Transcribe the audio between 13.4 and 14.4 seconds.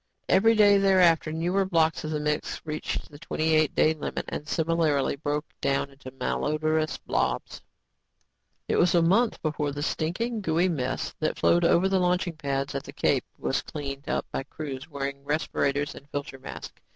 cleaned up